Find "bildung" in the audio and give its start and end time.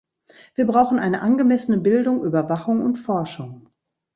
1.79-2.23